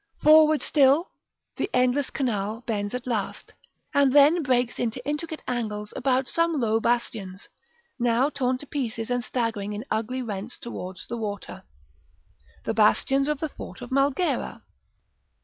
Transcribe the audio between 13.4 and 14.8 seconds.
the fort of Malghera.